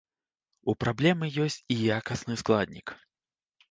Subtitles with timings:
[0.73, 2.87] У праблемы ёсць і якасны складнік.